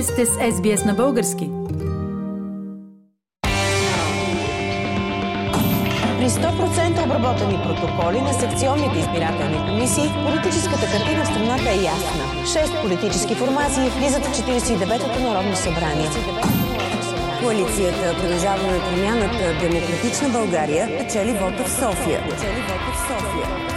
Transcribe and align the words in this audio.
Вие 0.00 0.06
сте 0.06 0.26
с 0.26 0.30
SBS 0.30 0.86
на 0.86 0.94
български. 0.94 1.50
При 6.18 6.28
100% 6.28 7.04
обработени 7.04 7.58
протоколи 7.64 8.20
на 8.20 8.32
секционните 8.32 8.98
избирателни 8.98 9.58
комисии, 9.68 10.12
политическата 10.26 10.86
картина 10.92 11.24
в 11.24 11.28
страната 11.28 11.70
е 11.70 11.82
ясна. 11.94 12.24
Шест 12.52 12.72
политически 12.82 13.34
формации 13.34 13.90
влизат 13.90 14.24
в 14.26 14.32
49-то 14.42 15.20
Народно 15.20 15.56
събрание. 15.56 16.08
Коалицията 17.42 18.14
Продължаваме 18.20 18.78
промяната 18.88 19.44
Демократична 19.60 20.28
България 20.28 20.98
печели 20.98 21.32
вота 21.32 21.64
в 21.64 21.70
София. 21.70 22.20
В 22.28 23.69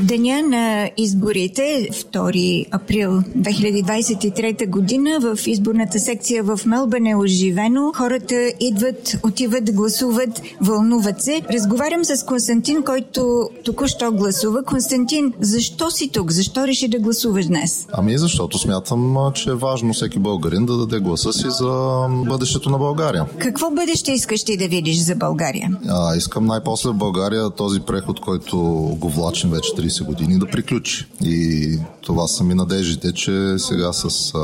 деня 0.00 0.42
на 0.42 0.90
изборите, 0.96 1.88
2 1.92 2.66
април 2.70 3.10
2023 3.10 4.68
година, 4.68 5.20
в 5.20 5.46
изборната 5.46 5.98
секция 5.98 6.42
в 6.44 6.60
Мелбън 6.66 7.06
е 7.06 7.16
оживено. 7.16 7.92
Хората 7.96 8.52
идват, 8.60 9.16
отиват, 9.24 9.74
гласуват, 9.74 10.42
вълнуват 10.60 11.22
се. 11.22 11.42
Разговарям 11.52 12.04
с 12.04 12.26
Константин, 12.26 12.82
който 12.82 13.48
току-що 13.64 14.12
гласува. 14.12 14.64
Константин, 14.64 15.32
защо 15.40 15.90
си 15.90 16.08
тук? 16.08 16.30
Защо 16.30 16.66
реши 16.66 16.88
да 16.88 16.98
гласуваш 16.98 17.46
днес? 17.46 17.86
Ами 17.92 18.18
защото 18.18 18.58
смятам, 18.58 19.16
че 19.34 19.50
е 19.50 19.54
важно 19.54 19.92
всеки 19.92 20.18
българин 20.18 20.66
да 20.66 20.76
даде 20.76 20.98
гласа 20.98 21.32
си 21.32 21.46
за 21.50 22.06
бъдещето 22.28 22.70
на 22.70 22.78
България. 22.78 23.26
Какво 23.38 23.70
бъдеще 23.70 24.12
искаш 24.12 24.44
ти 24.44 24.56
да 24.56 24.68
видиш 24.68 24.96
за 24.96 25.14
България? 25.14 25.70
А, 25.88 26.16
искам 26.16 26.46
най-после 26.46 26.90
в 26.90 26.94
България 26.94 27.50
този 27.50 27.80
преход, 27.80 28.20
който 28.20 28.58
го 28.98 29.08
влачим 29.08 29.50
вече 29.50 29.74
30 29.82 30.04
години 30.04 30.38
да 30.38 30.46
приключи. 30.46 31.06
И 31.24 31.78
това 32.02 32.26
са 32.26 32.44
ми 32.44 32.54
надеждите, 32.54 33.12
че 33.12 33.54
сега 33.58 33.92
с 33.92 34.32
а, 34.34 34.38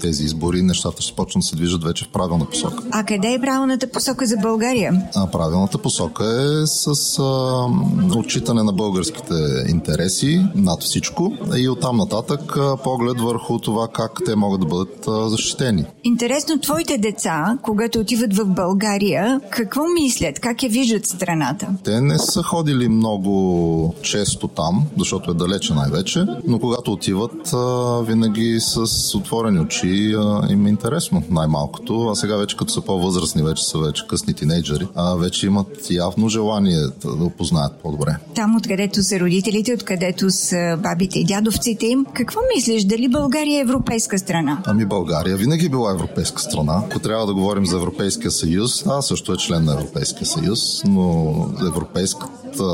тези 0.00 0.24
избори 0.24 0.62
нещата 0.62 1.02
ще 1.02 1.16
почнат 1.16 1.42
да 1.42 1.46
се 1.46 1.56
движат 1.56 1.84
вече 1.84 2.04
в 2.04 2.08
правилна 2.08 2.44
посока. 2.44 2.84
А 2.90 3.04
къде 3.04 3.32
е 3.32 3.40
правилната 3.40 3.90
посока 3.90 4.26
за 4.26 4.36
България? 4.36 5.02
А 5.16 5.26
правилната 5.26 5.78
посока 5.78 6.24
е 6.24 6.66
с 6.66 7.18
а, 7.18 8.18
отчитане 8.18 8.62
на 8.62 8.72
българските 8.72 9.34
интереси 9.68 10.46
над 10.54 10.82
всичко 10.82 11.32
и 11.56 11.68
оттам 11.68 11.96
нататък 11.96 12.56
а, 12.56 12.76
поглед 12.76 13.20
върху 13.20 13.58
това 13.58 13.88
как 13.88 14.12
те 14.26 14.36
могат 14.36 14.60
да 14.60 14.66
бъдат 14.66 15.08
а, 15.08 15.28
защитени. 15.28 15.84
Интересно, 16.04 16.60
твоите 16.60 16.98
деца, 16.98 17.58
когато 17.62 17.98
отиват 17.98 18.36
в 18.36 18.44
България, 18.44 19.40
какво 19.50 19.82
мислят? 20.02 20.40
Как 20.40 20.62
я 20.62 20.68
виждат 20.68 21.06
страната? 21.06 21.68
Те 21.84 22.00
не 22.00 22.18
са 22.18 22.42
ходили 22.42 22.88
много 22.88 23.94
често 24.02 24.48
там, 24.48 24.79
защото 24.98 25.30
е 25.30 25.34
далече 25.34 25.74
най-вече, 25.74 26.24
но 26.46 26.58
когато 26.58 26.92
отиват, 26.92 27.52
а, 27.52 28.00
винаги 28.02 28.56
с 28.60 29.14
отворени 29.14 29.60
очи 29.60 30.14
а, 30.18 30.52
им 30.52 30.66
е 30.66 30.68
интересно, 30.68 31.22
най-малкото. 31.30 32.08
А 32.08 32.14
сега 32.14 32.36
вече 32.36 32.56
като 32.56 32.72
са 32.72 32.80
по-възрастни, 32.80 33.42
вече 33.42 33.64
са 33.64 33.78
вече 33.78 34.06
късни 34.06 34.34
тинейджери, 34.34 34.88
а 34.94 35.14
вече 35.14 35.46
имат 35.46 35.90
явно 35.90 36.28
желание 36.28 36.80
да, 37.04 37.24
опознаят 37.24 37.72
по-добре. 37.82 38.16
Там, 38.34 38.56
откъдето 38.56 39.02
са 39.02 39.20
родителите, 39.20 39.74
откъдето 39.74 40.30
са 40.30 40.78
бабите 40.82 41.18
и 41.18 41.24
дядовците 41.24 41.86
им, 41.86 42.06
какво 42.14 42.40
мислиш? 42.56 42.84
Дали 42.84 43.08
България 43.08 43.58
е 43.58 43.60
европейска 43.60 44.18
страна? 44.18 44.62
Ами 44.66 44.86
България 44.86 45.36
винаги 45.36 45.66
е 45.66 45.68
била 45.68 45.90
европейска 45.90 46.42
страна. 46.42 46.82
Ако 46.90 46.98
трябва 46.98 47.26
да 47.26 47.34
говорим 47.34 47.66
за 47.66 47.76
Европейския 47.76 48.30
съюз, 48.30 48.86
а 48.86 49.02
също 49.02 49.32
е 49.32 49.36
член 49.36 49.64
на 49.64 49.72
Европейския 49.72 50.26
съюз, 50.26 50.84
но 50.84 51.34
европейската 51.68 52.64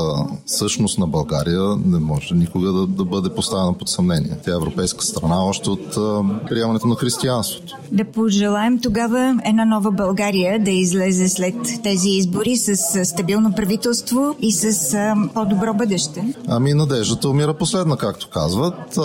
същност 0.45 0.99
на 0.99 1.07
България 1.07 1.61
не 1.99 2.05
може 2.05 2.35
никога 2.35 2.71
да, 2.71 2.87
да 2.87 3.05
бъде 3.05 3.29
поставена 3.29 3.73
под 3.73 3.89
съмнение. 3.89 4.37
Тя 4.45 4.51
е 4.51 4.55
европейска 4.55 5.05
страна 5.05 5.45
още 5.45 5.69
от 5.69 5.97
а, 5.97 6.21
приемането 6.49 6.87
на 6.87 6.95
християнството. 6.95 7.75
Да 7.91 8.05
пожелаем 8.05 8.79
тогава 8.79 9.39
една 9.45 9.65
нова 9.65 9.91
България 9.91 10.63
да 10.63 10.71
излезе 10.71 11.29
след 11.29 11.55
тези 11.83 12.09
избори 12.09 12.57
с 12.57 13.05
стабилно 13.05 13.53
правителство 13.55 14.35
и 14.41 14.51
с 14.51 14.93
а, 14.93 15.15
по-добро 15.33 15.73
бъдеще. 15.73 16.33
Ами 16.47 16.73
надеждата 16.73 17.29
умира 17.29 17.53
последна, 17.53 17.97
както 17.97 18.29
казват. 18.29 18.97
А, 18.97 19.01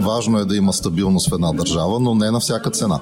важно 0.00 0.38
е 0.38 0.44
да 0.44 0.56
има 0.56 0.72
стабилност 0.72 1.30
в 1.30 1.34
една 1.34 1.52
държава, 1.52 2.00
но 2.00 2.14
не 2.14 2.30
на 2.30 2.40
всяка 2.40 2.70
цена. 2.70 3.00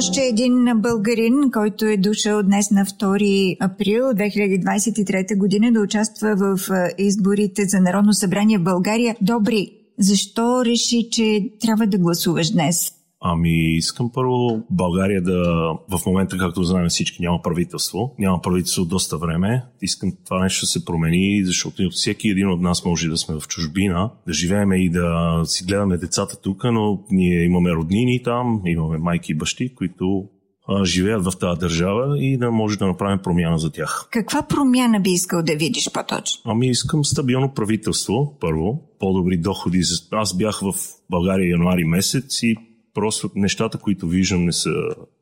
Още 0.00 0.20
един 0.20 0.72
българин, 0.76 1.50
който 1.52 1.84
е 1.84 1.96
дошъл 1.96 2.42
днес 2.42 2.70
на 2.70 2.84
2 2.84 3.56
април 3.60 4.04
2023 4.04 5.38
година 5.38 5.72
да 5.72 5.80
участва 5.80 6.36
в 6.36 6.58
изборите 6.98 7.64
за 7.64 7.80
Народно 7.80 8.12
събрание 8.12 8.58
в 8.58 8.62
България. 8.62 9.16
Добри, 9.20 9.72
защо 9.98 10.64
реши, 10.64 11.08
че 11.10 11.50
трябва 11.60 11.86
да 11.86 11.98
гласуваш 11.98 12.50
днес? 12.50 12.92
Ами, 13.22 13.76
искам 13.76 14.10
първо 14.14 14.62
България 14.70 15.22
да, 15.22 15.42
в 15.90 16.06
момента, 16.06 16.38
както 16.38 16.62
знаем 16.62 16.88
всички, 16.88 17.22
няма 17.22 17.42
правителство. 17.42 18.14
Няма 18.18 18.40
правителство 18.42 18.84
доста 18.84 19.18
време. 19.18 19.64
Искам 19.82 20.12
това 20.24 20.42
нещо 20.42 20.62
да 20.62 20.66
се 20.66 20.84
промени, 20.84 21.44
защото 21.44 21.90
всеки 21.90 22.28
един 22.28 22.50
от 22.50 22.60
нас 22.60 22.84
може 22.84 23.08
да 23.08 23.16
сме 23.16 23.40
в 23.40 23.48
чужбина, 23.48 24.10
да 24.26 24.32
живееме 24.32 24.76
и 24.76 24.90
да 24.90 25.40
си 25.44 25.64
гледаме 25.64 25.96
децата 25.96 26.40
тук, 26.40 26.64
но 26.64 27.04
ние 27.10 27.44
имаме 27.44 27.72
роднини 27.72 28.22
там, 28.22 28.62
имаме 28.66 28.98
майки 28.98 29.32
и 29.32 29.36
бащи, 29.36 29.74
които 29.74 30.24
а, 30.68 30.84
живеят 30.84 31.24
в 31.24 31.38
тази 31.40 31.60
държава 31.60 32.18
и 32.18 32.38
да 32.38 32.50
може 32.50 32.78
да 32.78 32.86
направим 32.86 33.18
промяна 33.22 33.58
за 33.58 33.70
тях. 33.70 34.08
Каква 34.10 34.42
промяна 34.42 35.00
би 35.00 35.10
искал 35.10 35.42
да 35.42 35.56
видиш 35.56 35.90
по-точно? 35.94 36.40
Ами 36.44 36.68
искам 36.68 37.04
стабилно 37.04 37.54
правителство, 37.54 38.36
първо, 38.40 38.82
по-добри 39.00 39.36
доходи. 39.36 39.82
Аз 40.12 40.36
бях 40.36 40.60
в 40.60 40.74
България 41.10 41.50
януари 41.50 41.84
месец 41.84 42.42
и 42.42 42.56
просто 42.94 43.30
нещата, 43.34 43.78
които 43.78 44.06
виждам, 44.06 44.44
не 44.44 44.52
са 44.52 44.70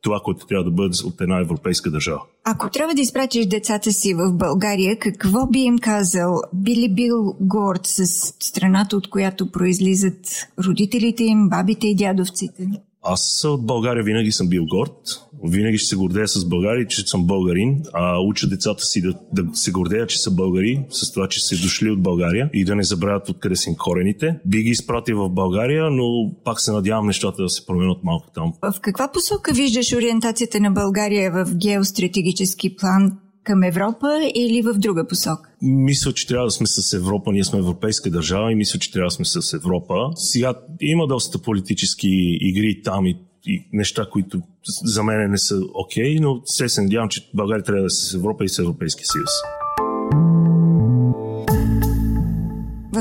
това, 0.01 0.21
което 0.25 0.47
трябва 0.47 0.65
да 0.65 0.71
бъде 0.71 0.97
от 1.05 1.21
една 1.21 1.41
европейска 1.41 1.91
държава. 1.91 2.21
Ако 2.45 2.71
трябва 2.71 2.95
да 2.95 3.01
изпратиш 3.01 3.47
децата 3.47 3.93
си 3.93 4.15
в 4.15 4.33
България, 4.33 4.99
какво 4.99 5.47
би 5.47 5.59
им 5.59 5.78
казал? 5.78 6.41
Би 6.55 6.77
ли 6.77 6.95
бил 6.95 7.37
горд 7.41 7.81
с 7.84 8.07
страната, 8.41 8.97
от 8.97 9.11
която 9.11 9.51
произлизат 9.51 10.49
родителите 10.67 11.25
им, 11.25 11.49
бабите 11.49 11.87
и 11.87 11.95
дядовците? 11.95 12.69
Аз 13.03 13.45
от 13.45 13.67
България 13.67 14.05
винаги 14.05 14.33
съм 14.33 14.49
бил 14.49 14.67
горд. 14.67 15.28
Винаги 15.44 15.78
ще 15.78 15.88
се 15.88 15.97
гордея 15.97 16.28
с 16.28 16.44
България, 16.44 16.87
че 16.87 17.03
съм 17.06 17.26
българин. 17.26 17.82
А 17.93 18.19
уча 18.19 18.49
децата 18.49 18.84
си 18.84 19.03
да, 19.03 19.15
да 19.32 19.44
се 19.53 19.71
гордеят, 19.71 20.09
че 20.09 20.19
са 20.19 20.31
българи, 20.31 20.84
с 20.91 21.12
това, 21.12 21.28
че 21.28 21.41
са 21.41 21.62
дошли 21.62 21.91
от 21.91 22.03
България 22.03 22.50
и 22.53 22.65
да 22.65 22.76
не 22.76 22.82
забравят 22.82 23.28
откъде 23.28 23.56
са 23.56 23.71
им 23.71 23.77
корените. 23.77 24.38
Би 24.47 24.62
ги 24.62 24.71
изпратил 24.71 25.19
в 25.19 25.31
България, 25.31 25.91
но 25.91 26.32
пак 26.44 26.60
се 26.60 26.72
надявам 26.72 27.06
нещата 27.06 27.43
да 27.43 27.48
се 27.48 27.66
променят 27.66 28.04
малко 28.04 28.27
там. 28.34 28.53
В 28.62 28.81
каква 28.81 29.09
посока 29.12 29.53
виждаш 29.53 29.93
ориентацията 29.93 30.60
на 30.60 30.71
България 30.71 31.32
в 31.32 31.54
геостратегически 31.54 32.77
план? 32.77 33.12
към 33.48 33.62
Европа 33.62 34.09
или 34.34 34.62
в 34.62 34.75
друга 34.78 35.06
посока? 35.06 35.50
Мисля, 35.62 36.12
че 36.12 36.27
трябва 36.27 36.47
да 36.47 36.50
сме 36.50 36.66
с 36.66 36.93
Европа. 36.93 37.32
Ние 37.32 37.44
сме 37.44 37.59
европейска 37.59 38.10
държава 38.10 38.53
и 38.53 38.54
мисля, 38.54 38.78
че 38.78 38.93
трябва 38.93 39.06
да 39.06 39.10
сме 39.10 39.25
с 39.25 39.53
Европа. 39.53 39.94
Сега 40.15 40.54
има 40.81 41.06
доста 41.06 41.38
политически 41.38 42.09
игри 42.41 42.82
там 42.84 43.06
и, 43.06 43.16
и 43.48 43.69
неща, 43.72 44.06
които 44.12 44.42
за 44.84 45.03
мен 45.03 45.31
не 45.31 45.38
са 45.38 45.60
окей, 45.75 46.16
okay, 46.16 46.20
но 46.20 46.41
се 46.44 46.69
се 46.69 46.82
надявам, 46.82 47.09
че 47.09 47.31
България 47.34 47.64
трябва 47.64 47.81
да 47.81 47.86
е 47.86 47.91
с 47.91 48.14
Европа 48.14 48.44
и 48.44 48.48
с 48.48 48.59
Европейския 48.59 49.06
съюз. 49.06 49.31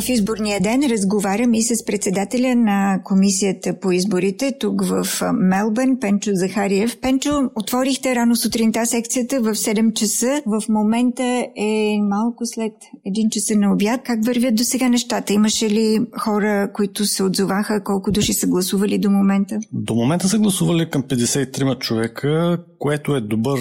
В 0.02 0.10
изборния 0.10 0.62
ден 0.62 0.84
разговарям 0.90 1.54
и 1.54 1.64
с 1.64 1.86
председателя 1.86 2.56
на 2.56 3.02
комисията 3.04 3.80
по 3.80 3.92
изборите 3.92 4.54
тук 4.60 4.82
в 4.86 5.08
Мелбърн, 5.34 6.00
Пенчо 6.00 6.32
Захариев. 6.34 6.98
Пенчо, 7.02 7.50
отворихте 7.56 8.16
рано 8.16 8.36
сутринта 8.36 8.86
секцията 8.86 9.42
в 9.42 9.56
7 9.56 9.94
часа. 9.94 10.42
В 10.46 10.64
момента 10.70 11.46
е 11.58 11.98
малко 12.02 12.46
след 12.46 12.74
1 13.08 13.30
часа 13.30 13.56
на 13.56 13.74
обяд. 13.74 14.02
Как 14.04 14.26
вървят 14.26 14.56
до 14.56 14.64
сега 14.64 14.90
нещата? 14.90 15.34
Имаше 15.34 15.70
ли 15.70 16.00
хора, 16.20 16.72
които 16.74 17.06
се 17.06 17.24
отзоваха? 17.24 17.84
Колко 17.84 18.12
души 18.12 18.34
са 18.34 18.48
гласували 18.48 18.98
до 18.98 19.10
момента? 19.10 19.60
До 19.74 19.96
момента 19.96 20.28
са 20.28 20.40
гласували 20.40 20.90
към 20.90 21.04
53 21.04 21.80
човека, 21.80 22.58
което 22.80 23.16
е 23.16 23.22
добър 23.22 23.60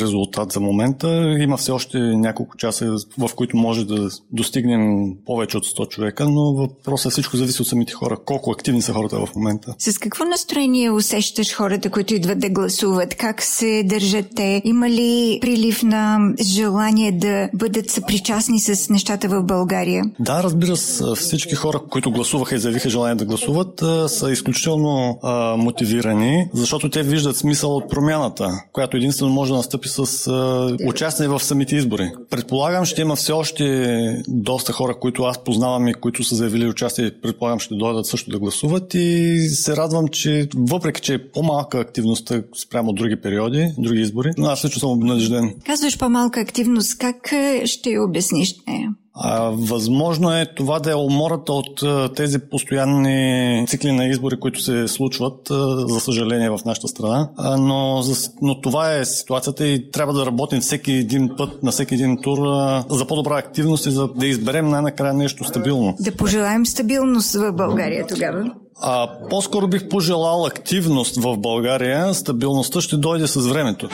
резултат 0.00 0.52
за 0.52 0.60
момента. 0.60 1.36
Има 1.40 1.56
все 1.56 1.72
още 1.72 1.98
няколко 1.98 2.56
часа, 2.56 2.96
в 3.18 3.30
които 3.36 3.56
може 3.56 3.84
да 3.84 4.08
достигнем 4.32 5.14
повече 5.26 5.56
от 5.56 5.64
100 5.64 5.88
човека, 5.88 6.28
но 6.28 6.54
въпросът 6.54 7.10
е 7.10 7.12
всичко 7.12 7.36
зависи 7.36 7.62
от 7.62 7.68
самите 7.68 7.92
хора. 7.92 8.16
Колко 8.24 8.50
активни 8.50 8.82
са 8.82 8.92
хората 8.92 9.26
в 9.26 9.34
момента. 9.36 9.74
С 9.78 9.98
какво 9.98 10.24
настроение 10.24 10.90
усещаш 10.90 11.54
хората, 11.54 11.90
които 11.90 12.14
идват 12.14 12.38
да 12.38 12.50
гласуват? 12.50 13.14
Как 13.14 13.42
се 13.42 13.82
държат 13.84 14.26
те? 14.36 14.62
Има 14.64 14.90
ли 14.90 15.38
прилив 15.40 15.82
на 15.82 16.18
желание 16.42 17.12
да 17.12 17.48
бъдат 17.54 17.90
съпричастни 17.90 18.60
с 18.60 18.88
нещата 18.88 19.28
в 19.28 19.42
България? 19.42 20.04
Да, 20.20 20.42
разбира 20.42 20.76
се. 20.76 21.04
Всички 21.16 21.54
хора, 21.54 21.80
които 21.90 22.10
гласуваха 22.10 22.54
и 22.54 22.58
заявиха 22.58 22.90
желание 22.90 23.14
да 23.14 23.24
гласуват, 23.24 23.82
са 24.06 24.30
изключително 24.32 25.18
а, 25.22 25.56
мотивирани, 25.56 26.48
защото 26.52 26.90
те 26.90 27.02
виждат 27.02 27.36
смисъл 27.36 27.76
от 27.76 27.90
промяна 27.90 28.27
промяната, 28.34 28.64
която 28.72 28.96
единствено 28.96 29.32
може 29.32 29.50
да 29.50 29.56
настъпи 29.56 29.88
с 29.88 30.26
а, 30.26 30.76
участие 30.86 31.28
в 31.28 31.40
самите 31.40 31.76
избори. 31.76 32.10
Предполагам, 32.30 32.84
ще 32.84 33.00
има 33.00 33.16
все 33.16 33.32
още 33.32 34.22
доста 34.28 34.72
хора, 34.72 34.94
които 35.00 35.22
аз 35.22 35.44
познавам 35.44 35.88
и 35.88 35.94
които 35.94 36.24
са 36.24 36.34
заявили 36.34 36.68
участие, 36.68 37.10
предполагам, 37.22 37.58
ще 37.58 37.74
дойдат 37.74 38.06
също 38.06 38.30
да 38.30 38.38
гласуват 38.38 38.94
и 38.94 39.38
се 39.48 39.76
радвам, 39.76 40.08
че 40.08 40.48
въпреки, 40.56 41.00
че 41.00 41.14
е 41.14 41.30
по-малка 41.30 41.78
активността 41.78 42.42
спрямо 42.62 42.92
други 42.92 43.16
периоди, 43.16 43.68
други 43.78 44.00
избори, 44.00 44.30
аз 44.38 44.64
лично 44.64 44.80
съм 44.80 44.90
обнадежден. 44.90 45.54
Казваш 45.66 45.98
по-малка 45.98 46.40
активност. 46.40 46.98
Как 46.98 47.32
е, 47.32 47.62
ще 47.66 47.90
я 47.90 48.02
обясниш 48.02 48.54
нея? 48.66 48.90
А, 49.20 49.50
възможно 49.54 50.32
е 50.32 50.46
това 50.56 50.78
да 50.78 50.90
е 50.90 50.94
умората 50.94 51.52
от 51.52 51.82
а, 51.82 52.08
тези 52.16 52.38
постоянни 52.38 53.64
цикли 53.68 53.92
на 53.92 54.06
избори, 54.06 54.40
които 54.40 54.62
се 54.62 54.88
случват, 54.88 55.50
а, 55.50 55.88
за 55.88 56.00
съжаление, 56.00 56.50
в 56.50 56.58
нашата 56.66 56.88
страна. 56.88 57.28
А, 57.36 57.56
но, 57.56 58.02
за, 58.02 58.30
но 58.42 58.60
това 58.60 58.94
е 58.94 59.04
ситуацията 59.04 59.66
и 59.66 59.90
трябва 59.90 60.12
да 60.12 60.26
работим 60.26 60.60
всеки 60.60 60.92
един 60.92 61.30
път, 61.36 61.62
на 61.62 61.70
всеки 61.70 61.94
един 61.94 62.18
тур 62.22 62.38
а, 62.46 62.84
за 62.90 63.06
по-добра 63.06 63.38
активност 63.38 63.86
и 63.86 63.90
за 63.90 64.08
да 64.08 64.26
изберем 64.26 64.68
най-накрая 64.68 65.14
нещо 65.14 65.44
стабилно. 65.44 65.96
Да 66.00 66.16
пожелаем 66.16 66.66
стабилност 66.66 67.34
в 67.34 67.52
България 67.52 68.06
тогава. 68.06 68.50
А, 68.80 69.08
по-скоро 69.30 69.68
бих 69.68 69.88
пожелал 69.88 70.46
активност 70.46 71.16
в 71.16 71.36
България. 71.36 72.14
Стабилността 72.14 72.80
ще 72.80 72.96
дойде 72.96 73.26
с 73.26 73.46
времето. 73.46 73.88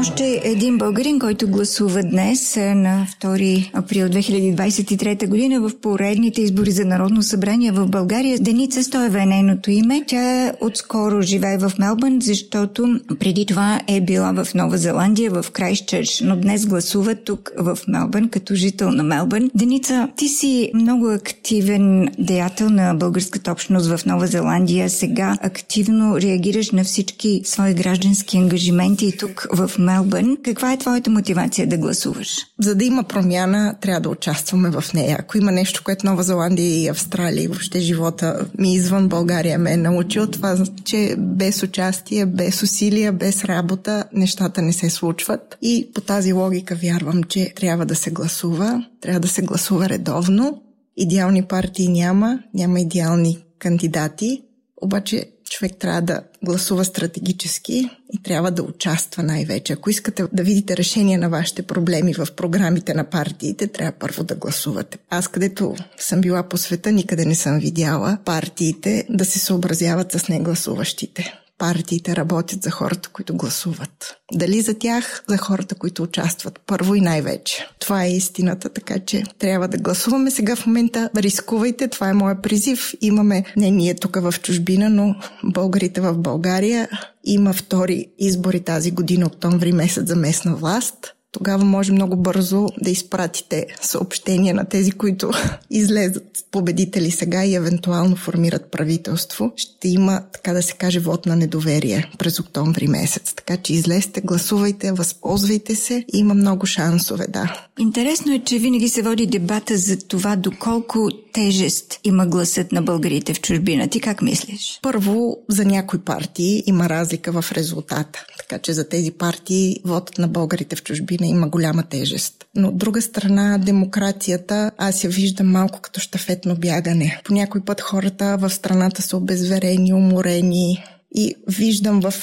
Още 0.00 0.40
един 0.44 0.78
българин, 0.78 1.18
който 1.18 1.48
гласува 1.48 2.02
днес 2.02 2.56
на 2.56 3.06
2 3.22 3.70
април 3.72 4.08
2023 4.08 5.28
година 5.28 5.60
в 5.60 5.80
поредните 5.80 6.42
избори 6.42 6.70
за 6.70 6.84
Народно 6.84 7.22
събрание 7.22 7.72
в 7.72 7.86
България. 7.86 8.38
Деница 8.38 8.82
Стоева 8.82 9.22
е 9.22 9.26
нейното 9.26 9.70
име. 9.70 10.04
Тя 10.06 10.52
отскоро 10.60 11.22
живее 11.22 11.58
в 11.58 11.72
Мелбърн, 11.78 12.20
защото 12.20 13.00
преди 13.18 13.46
това 13.46 13.80
е 13.88 14.00
била 14.00 14.32
в 14.32 14.54
Нова 14.54 14.78
Зеландия, 14.78 15.30
в 15.30 15.50
Крайстчърч, 15.52 16.20
но 16.24 16.36
днес 16.36 16.66
гласува 16.66 17.14
тук 17.14 17.50
в 17.58 17.78
Мелбърн, 17.88 18.28
като 18.28 18.54
жител 18.54 18.90
на 18.90 19.02
Мелбърн. 19.02 19.50
Деница, 19.54 20.08
ти 20.16 20.28
си 20.28 20.70
много 20.74 21.10
активен 21.10 22.08
деятел 22.18 22.70
на 22.70 22.94
българската 22.94 23.52
общност 23.52 23.86
в 23.86 24.06
Нова 24.06 24.26
Зеландия. 24.26 24.90
Сега 24.90 25.36
активно 25.42 26.20
реагираш 26.20 26.70
на 26.70 26.84
всички 26.84 27.42
свои 27.44 27.74
граждански 27.74 28.38
ангажименти 28.38 29.16
тук 29.18 29.46
в 29.52 29.70
Мелбърн 29.78 29.89
Мелбърн. 29.90 30.36
Каква 30.44 30.72
е 30.72 30.78
твоята 30.78 31.10
мотивация 31.10 31.66
да 31.66 31.78
гласуваш? 31.78 32.28
За 32.60 32.74
да 32.74 32.84
има 32.84 33.04
промяна, 33.04 33.74
трябва 33.80 34.00
да 34.00 34.08
участваме 34.08 34.70
в 34.70 34.84
нея. 34.94 35.16
Ако 35.20 35.38
има 35.38 35.52
нещо, 35.52 35.82
което 35.84 36.06
Нова 36.06 36.22
Зеландия 36.22 36.82
и 36.82 36.88
Австралия 36.88 37.44
и 37.44 37.48
въобще 37.48 37.80
живота 37.80 38.46
ми 38.58 38.74
извън 38.74 39.08
България 39.08 39.58
ме 39.58 39.72
е 39.72 39.76
научил, 39.76 40.26
това 40.26 40.64
че 40.84 41.14
без 41.18 41.62
участие, 41.62 42.26
без 42.26 42.62
усилия, 42.62 43.12
без 43.12 43.44
работа, 43.44 44.04
нещата 44.12 44.62
не 44.62 44.72
се 44.72 44.90
случват. 44.90 45.58
И 45.62 45.88
по 45.94 46.00
тази 46.00 46.32
логика 46.32 46.74
вярвам, 46.74 47.22
че 47.22 47.52
трябва 47.56 47.86
да 47.86 47.94
се 47.94 48.10
гласува, 48.10 48.84
трябва 49.00 49.20
да 49.20 49.28
се 49.28 49.42
гласува 49.42 49.88
редовно. 49.88 50.62
Идеални 50.96 51.42
партии 51.42 51.88
няма, 51.88 52.38
няма 52.54 52.80
идеални 52.80 53.38
кандидати, 53.58 54.42
обаче 54.82 55.24
човек 55.50 55.76
трябва 55.78 56.02
да 56.02 56.22
гласува 56.44 56.84
стратегически 56.84 57.90
и 58.12 58.22
трябва 58.22 58.50
да 58.50 58.62
участва 58.62 59.22
най-вече. 59.22 59.72
Ако 59.72 59.90
искате 59.90 60.24
да 60.32 60.42
видите 60.42 60.76
решение 60.76 61.18
на 61.18 61.28
вашите 61.28 61.62
проблеми 61.62 62.14
в 62.14 62.28
програмите 62.36 62.94
на 62.94 63.04
партиите, 63.04 63.66
трябва 63.66 63.92
първо 63.92 64.24
да 64.24 64.34
гласувате. 64.34 64.98
Аз 65.10 65.28
където 65.28 65.76
съм 65.98 66.20
била 66.20 66.42
по 66.42 66.56
света, 66.56 66.92
никъде 66.92 67.24
не 67.24 67.34
съм 67.34 67.58
видяла 67.58 68.18
партиите 68.24 69.06
да 69.08 69.24
се 69.24 69.38
съобразяват 69.38 70.12
с 70.12 70.28
негласуващите 70.28 71.39
партиите 71.60 72.16
работят 72.16 72.62
за 72.62 72.70
хората, 72.70 73.08
които 73.08 73.36
гласуват. 73.36 74.16
Дали 74.32 74.60
за 74.60 74.78
тях, 74.78 75.24
за 75.28 75.36
хората, 75.36 75.74
които 75.74 76.02
участват 76.02 76.60
първо 76.66 76.94
и 76.94 77.00
най-вече. 77.00 77.68
Това 77.78 78.04
е 78.04 78.12
истината, 78.12 78.68
така 78.68 78.98
че 78.98 79.24
трябва 79.38 79.68
да 79.68 79.78
гласуваме. 79.78 80.30
Сега 80.30 80.56
в 80.56 80.66
момента 80.66 81.10
рискувайте, 81.16 81.88
това 81.88 82.08
е 82.08 82.14
моя 82.14 82.42
призив. 82.42 82.94
Имаме, 83.00 83.44
не 83.56 83.70
ние 83.70 83.94
тук 83.94 84.16
в 84.20 84.34
чужбина, 84.42 84.90
но 84.90 85.14
българите 85.44 86.00
в 86.00 86.18
България. 86.18 86.88
Има 87.24 87.52
втори 87.52 88.06
избори 88.18 88.60
тази 88.60 88.90
година, 88.90 89.26
октомври 89.26 89.72
месец 89.72 90.06
за 90.08 90.16
местна 90.16 90.56
власт 90.56 91.14
тогава 91.32 91.64
може 91.64 91.92
много 91.92 92.16
бързо 92.16 92.66
да 92.82 92.90
изпратите 92.90 93.66
съобщения 93.80 94.54
на 94.54 94.64
тези, 94.64 94.92
които 94.92 95.30
излезат 95.70 96.24
победители 96.50 97.10
сега 97.10 97.44
и 97.44 97.54
евентуално 97.54 98.16
формират 98.16 98.70
правителство. 98.70 99.52
Ще 99.56 99.88
има, 99.88 100.22
така 100.32 100.52
да 100.52 100.62
се 100.62 100.72
каже, 100.72 101.00
вод 101.00 101.26
на 101.26 101.36
недоверие 101.36 102.10
през 102.18 102.40
октомври 102.40 102.88
месец. 102.88 103.34
Така 103.34 103.56
че 103.56 103.72
излезте, 103.72 104.20
гласувайте, 104.20 104.92
възползвайте 104.92 105.74
се. 105.74 106.04
Има 106.12 106.34
много 106.34 106.66
шансове, 106.66 107.26
да. 107.28 107.66
Интересно 107.78 108.34
е, 108.34 108.38
че 108.38 108.58
винаги 108.58 108.88
се 108.88 109.02
води 109.02 109.26
дебата 109.26 109.76
за 109.76 109.98
това 109.98 110.36
доколко 110.36 111.08
тежест 111.32 112.00
има 112.04 112.26
гласът 112.26 112.72
на 112.72 112.82
българите 112.82 113.34
в 113.34 113.40
чужбина. 113.40 113.88
Ти 113.88 114.00
как 114.00 114.22
мислиш? 114.22 114.78
Първо, 114.82 115.38
за 115.48 115.64
някои 115.64 115.98
партии 115.98 116.62
има 116.66 116.88
разлика 116.88 117.42
в 117.42 117.52
резултата. 117.52 118.24
Така 118.38 118.58
че 118.58 118.72
за 118.72 118.88
тези 118.88 119.10
партии 119.10 119.76
водът 119.84 120.18
на 120.18 120.28
българите 120.28 120.76
в 120.76 120.82
чужбина 120.82 121.26
има 121.26 121.48
голяма 121.48 121.82
тежест. 121.82 122.34
Но 122.54 122.68
от 122.68 122.78
друга 122.78 123.02
страна, 123.02 123.58
демокрацията, 123.58 124.70
аз 124.78 125.04
я 125.04 125.10
виждам 125.10 125.50
малко 125.50 125.80
като 125.80 126.00
штафетно 126.00 126.56
бягане. 126.56 127.20
По 127.24 127.34
някой 127.34 127.60
път 127.60 127.80
хората 127.80 128.36
в 128.40 128.50
страната 128.50 129.02
са 129.02 129.16
обезверени, 129.16 129.94
уморени 129.94 130.84
и 131.14 131.34
виждам 131.48 132.00
в 132.00 132.14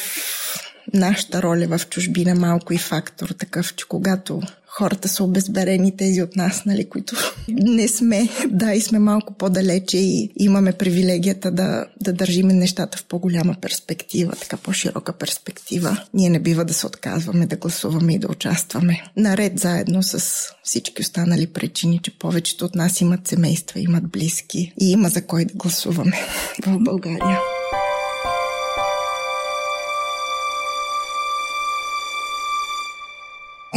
нашата 0.94 1.42
роля 1.42 1.78
в 1.78 1.90
чужбина 1.90 2.36
малко 2.36 2.74
и 2.74 2.78
фактор 2.78 3.30
такъв, 3.30 3.76
че 3.76 3.88
когато 3.88 4.42
хората 4.78 5.08
са 5.08 5.24
обезберени, 5.24 5.98
тези 5.98 6.22
от 6.22 6.36
нас, 6.36 6.66
нали, 6.66 6.90
които 6.90 7.16
не 7.50 7.88
сме, 7.88 8.30
да, 8.50 8.74
и 8.74 8.82
сме 8.82 9.00
малко 9.00 9.34
по-далече 9.34 9.98
и 9.98 10.32
имаме 10.36 10.74
привилегията 10.74 11.52
да, 11.52 11.86
да 12.02 12.14
държиме 12.14 12.54
нещата 12.54 12.98
в 12.98 13.06
по-голяма 13.06 13.56
перспектива, 13.62 14.34
така 14.42 14.58
по-широка 14.58 15.14
перспектива. 15.14 15.98
Ние 16.14 16.30
не 16.30 16.40
бива 16.40 16.66
да 16.66 16.74
се 16.74 16.88
отказваме 16.88 17.46
да 17.46 17.56
гласуваме 17.56 18.14
и 18.14 18.20
да 18.20 18.28
участваме. 18.28 19.04
Наред 19.18 19.60
заедно 19.60 20.04
с 20.04 20.44
всички 20.64 21.02
останали 21.02 21.48
причини, 21.48 22.00
че 22.04 22.18
повечето 22.20 22.66
от 22.66 22.76
нас 22.76 23.02
имат 23.02 23.28
семейства, 23.28 23.80
имат 23.80 24.08
близки 24.08 24.74
и 24.82 24.92
има 24.92 25.10
за 25.10 25.22
кой 25.22 25.46
да 25.46 25.54
гласуваме 25.54 26.18
в 26.66 26.80
България. 26.80 27.40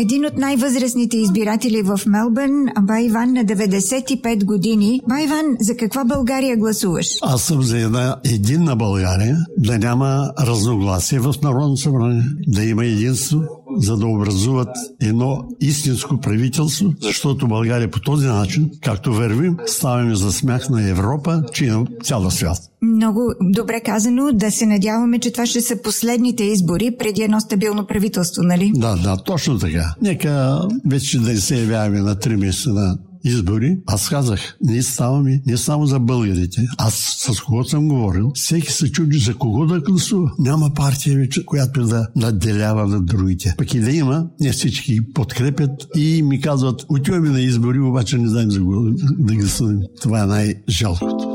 Един 0.00 0.26
от 0.26 0.36
най-възрастните 0.36 1.16
избиратели 1.16 1.82
в 1.82 2.00
Мелбърн, 2.06 2.66
Байван 2.82 3.32
на 3.32 3.44
95 3.44 4.44
години. 4.44 5.00
Байван, 5.08 5.56
за 5.60 5.76
каква 5.76 6.04
България 6.04 6.56
гласуваш? 6.56 7.06
Аз 7.22 7.42
съм 7.42 7.62
за 7.62 7.78
една 7.78 8.16
единна 8.24 8.76
България, 8.76 9.36
да 9.58 9.78
няма 9.78 10.32
разногласие 10.40 11.20
в 11.20 11.34
Народно 11.42 11.76
събрание, 11.76 12.22
да 12.46 12.64
има 12.64 12.86
единство, 12.86 13.40
за 13.76 13.96
да 13.96 14.06
образуват 14.06 14.68
едно 15.00 15.44
истинско 15.60 16.20
правителство, 16.20 16.94
защото 17.00 17.48
България 17.48 17.90
по 17.90 18.00
този 18.00 18.26
начин, 18.26 18.70
както 18.82 19.14
вървим, 19.14 19.56
ставаме 19.66 20.14
за 20.14 20.32
смях 20.32 20.70
на 20.70 20.88
Европа, 20.88 21.42
че 21.52 21.64
и 21.64 21.68
на 21.68 21.86
цял 22.02 22.30
свят. 22.30 22.58
Много 22.82 23.20
добре 23.40 23.80
казано. 23.80 24.30
Да 24.32 24.50
се 24.50 24.66
надяваме, 24.66 25.18
че 25.18 25.32
това 25.32 25.46
ще 25.46 25.60
са 25.60 25.82
последните 25.82 26.44
избори 26.44 26.96
преди 26.98 27.22
едно 27.22 27.40
стабилно 27.40 27.86
правителство, 27.86 28.42
нали? 28.42 28.72
Да, 28.74 28.96
да, 28.96 29.16
точно 29.16 29.58
така. 29.58 29.94
Нека 30.02 30.62
вече 30.86 31.18
да 31.18 31.28
не 31.28 31.36
се 31.36 31.60
явяваме 31.60 32.00
на 32.00 32.18
три 32.18 32.36
месеца 32.36 32.72
на 32.72 32.98
избори, 33.24 33.78
аз 33.86 34.08
казах, 34.08 34.56
ние 34.62 34.82
ставаме 34.82 35.42
не 35.46 35.56
само 35.56 35.86
за 35.86 36.00
българите. 36.00 36.66
Аз 36.78 37.16
с 37.18 37.40
кого 37.40 37.64
съм 37.64 37.88
говорил, 37.88 38.30
всеки 38.34 38.72
се 38.72 38.92
чуди 38.92 39.18
за 39.18 39.34
кого 39.34 39.66
да 39.66 39.80
гласува. 39.80 40.30
Няма 40.38 40.70
партия 40.74 41.18
вече, 41.18 41.46
която 41.46 41.86
да 41.86 42.08
надделява 42.16 42.86
на 42.86 43.00
другите. 43.00 43.54
Пък 43.58 43.74
и 43.74 43.80
да 43.80 43.92
има, 43.92 44.26
не 44.40 44.52
всички 44.52 45.12
подкрепят 45.14 45.86
и 45.96 46.22
ми 46.22 46.40
казват, 46.40 46.86
отиваме 46.88 47.28
на 47.28 47.40
избори, 47.40 47.80
обаче 47.80 48.18
не 48.18 48.28
знаем 48.28 48.50
за 48.50 48.60
кого 48.60 48.90
да 49.18 49.34
гласуваме. 49.34 49.80
Това 50.00 50.22
е 50.22 50.26
най-жалкото. 50.26 51.29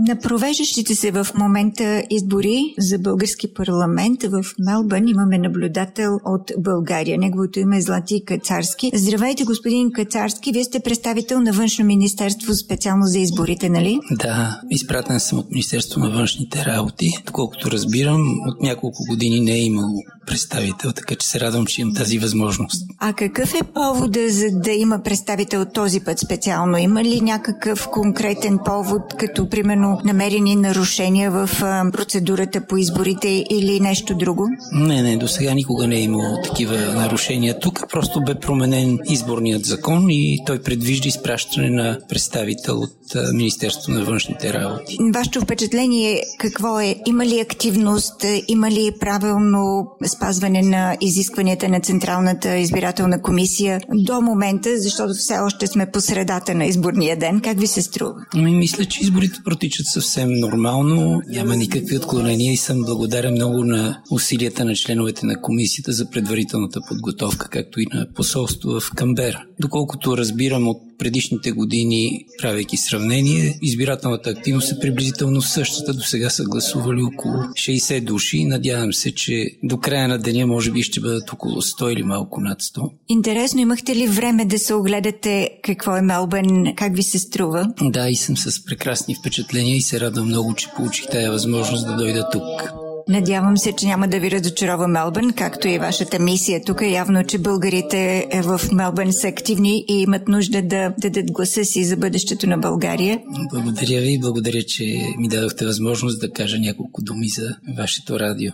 На 0.00 0.18
провеждащите 0.18 0.94
се 0.94 1.10
в 1.10 1.26
момента 1.38 2.02
избори 2.10 2.74
за 2.78 2.98
български 2.98 3.54
парламент 3.54 4.22
в 4.22 4.44
Мелбърн 4.58 5.08
имаме 5.08 5.38
наблюдател 5.38 6.18
от 6.24 6.52
България. 6.58 7.18
Неговото 7.18 7.60
име 7.60 7.76
е 7.76 7.80
Злати 7.80 8.24
Кацарски. 8.24 8.90
Здравейте, 8.94 9.44
господин 9.44 9.92
Кацарски. 9.92 10.52
Вие 10.52 10.64
сте 10.64 10.80
представител 10.80 11.40
на 11.40 11.52
Външно 11.52 11.84
министерство 11.84 12.54
специално 12.54 13.06
за 13.06 13.18
изборите, 13.18 13.68
нали? 13.68 13.98
Да, 14.10 14.60
изпратен 14.70 15.20
съм 15.20 15.38
от 15.38 15.50
Министерство 15.50 16.00
на 16.00 16.10
външните 16.10 16.64
работи. 16.64 17.10
Доколкото 17.26 17.70
разбирам, 17.70 18.20
от 18.46 18.62
няколко 18.62 19.04
години 19.08 19.40
не 19.40 19.52
е 19.52 19.64
имало 19.64 20.02
представител, 20.26 20.92
така 20.92 21.14
че 21.14 21.28
се 21.28 21.40
радвам, 21.40 21.66
че 21.66 21.80
имам 21.80 21.94
тази 21.94 22.18
възможност. 22.18 22.84
А 22.98 23.12
какъв 23.12 23.54
е 23.54 23.62
повода 23.74 24.28
за 24.28 24.46
да 24.52 24.70
има 24.70 25.02
представител 25.02 25.64
този 25.74 26.00
път 26.00 26.18
специално? 26.18 26.78
Има 26.78 27.04
ли 27.04 27.20
някакъв 27.20 27.88
конкретен 27.88 28.58
повод, 28.64 29.02
като 29.18 29.48
примерно 29.48 29.87
намерени 30.04 30.56
нарушения 30.56 31.30
в 31.30 31.50
процедурата 31.92 32.66
по 32.66 32.76
изборите 32.76 33.44
или 33.50 33.80
нещо 33.80 34.14
друго? 34.14 34.48
Не, 34.72 35.02
не, 35.02 35.16
до 35.16 35.28
сега 35.28 35.54
никога 35.54 35.86
не 35.86 35.96
е 35.96 36.02
имало 36.02 36.42
такива 36.44 36.76
нарушения. 36.76 37.58
Тук 37.58 37.84
просто 37.92 38.20
бе 38.26 38.34
променен 38.34 38.98
изборният 39.10 39.64
закон 39.64 40.10
и 40.10 40.38
той 40.46 40.62
предвижда 40.62 41.08
изпращане 41.08 41.70
на 41.70 41.98
представител 42.08 42.78
от 42.80 42.92
Министерството 43.34 43.90
на 43.90 44.04
външните 44.04 44.52
работи. 44.52 44.98
Вашето 45.14 45.40
впечатление 45.40 46.22
какво 46.38 46.80
е? 46.80 46.96
Има 47.06 47.26
ли 47.26 47.40
активност? 47.40 48.24
Има 48.48 48.70
ли 48.70 48.92
правилно 49.00 49.88
спазване 50.06 50.62
на 50.62 50.96
изискванията 51.00 51.68
на 51.68 51.80
Централната 51.80 52.56
избирателна 52.56 53.22
комисия 53.22 53.80
до 53.94 54.20
момента, 54.20 54.70
защото 54.78 55.14
все 55.14 55.38
още 55.38 55.66
сме 55.66 55.90
по 55.90 56.00
средата 56.00 56.54
на 56.54 56.66
изборния 56.66 57.18
ден? 57.18 57.40
Как 57.40 57.60
ви 57.60 57.66
се 57.66 57.82
струва? 57.82 58.14
Ами, 58.34 58.54
мисля, 58.54 58.84
че 58.84 59.02
изборите 59.02 59.40
протичат 59.44 59.77
съвсем 59.86 60.30
нормално. 60.30 61.22
Няма 61.28 61.56
никакви 61.56 61.96
отклонения 61.96 62.52
и 62.52 62.56
съм 62.56 62.82
благодарен 62.84 63.32
много 63.34 63.64
на 63.64 64.02
усилията 64.10 64.64
на 64.64 64.74
членовете 64.74 65.26
на 65.26 65.40
комисията 65.40 65.92
за 65.92 66.10
предварителната 66.10 66.80
подготовка, 66.88 67.48
както 67.48 67.80
и 67.80 67.86
на 67.94 68.06
посолство 68.14 68.80
в 68.80 68.90
Камбера. 68.96 69.47
Доколкото 69.60 70.16
разбирам 70.16 70.68
от 70.68 70.78
предишните 70.98 71.52
години, 71.52 72.24
правейки 72.38 72.76
сравнение, 72.76 73.58
избирателната 73.62 74.30
активност 74.30 74.72
е 74.72 74.78
приблизително 74.80 75.42
същата. 75.42 75.94
До 75.94 76.02
сега 76.02 76.30
са 76.30 76.44
гласували 76.44 77.02
около 77.02 77.34
60 77.34 78.00
души. 78.00 78.44
Надявам 78.44 78.92
се, 78.92 79.14
че 79.14 79.50
до 79.62 79.78
края 79.78 80.08
на 80.08 80.18
деня 80.18 80.46
може 80.46 80.70
би 80.70 80.82
ще 80.82 81.00
бъдат 81.00 81.32
около 81.32 81.62
100 81.62 81.92
или 81.92 82.02
малко 82.02 82.40
над 82.40 82.62
100. 82.62 82.90
Интересно, 83.08 83.60
имахте 83.60 83.96
ли 83.96 84.06
време 84.06 84.44
да 84.44 84.58
се 84.58 84.74
огледате 84.74 85.48
какво 85.62 85.96
е 85.96 86.02
Мелбърн, 86.02 86.74
как 86.76 86.96
ви 86.96 87.02
се 87.02 87.18
струва? 87.18 87.72
Да, 87.82 88.08
и 88.08 88.16
съм 88.16 88.36
с 88.36 88.64
прекрасни 88.64 89.14
впечатления 89.14 89.76
и 89.76 89.82
се 89.82 90.00
радвам 90.00 90.26
много, 90.26 90.54
че 90.54 90.68
получих 90.76 91.06
тая 91.06 91.30
възможност 91.30 91.86
да 91.86 91.96
дойда 91.96 92.28
тук. 92.32 92.77
Надявам 93.08 93.56
се, 93.56 93.72
че 93.72 93.86
няма 93.86 94.08
да 94.08 94.20
ви 94.20 94.30
разочарова 94.30 94.88
Мелбърн, 94.88 95.32
както 95.32 95.68
и 95.68 95.78
вашата 95.78 96.18
мисия. 96.18 96.64
Тук 96.64 96.80
е 96.82 96.88
явно, 96.88 97.24
че 97.24 97.38
българите 97.38 98.28
в 98.44 98.60
Мелбърн 98.72 99.12
са 99.12 99.28
активни 99.28 99.84
и 99.88 100.02
имат 100.02 100.28
нужда 100.28 100.62
да 100.62 100.94
дадат 100.98 101.32
гласа 101.32 101.64
си 101.64 101.84
за 101.84 101.96
бъдещето 101.96 102.46
на 102.46 102.58
България. 102.58 103.20
Благодаря 103.52 104.00
ви 104.00 104.18
благодаря, 104.20 104.62
че 104.62 104.84
ми 105.18 105.28
дадохте 105.28 105.66
възможност 105.66 106.20
да 106.20 106.30
кажа 106.30 106.58
няколко 106.58 107.02
думи 107.02 107.28
за 107.28 107.56
вашето 107.78 108.20
радио. 108.20 108.52